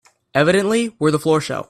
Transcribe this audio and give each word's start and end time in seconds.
Evidently 0.33 0.95
we're 0.97 1.11
the 1.11 1.19
floor 1.19 1.39
show. 1.41 1.59